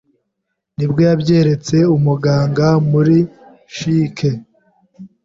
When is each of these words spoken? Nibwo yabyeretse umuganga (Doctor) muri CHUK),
Nibwo 0.75 0.99
yabyeretse 1.09 1.77
umuganga 1.95 2.63
(Doctor) 2.71 2.85
muri 2.91 3.17
CHUK), 3.75 4.17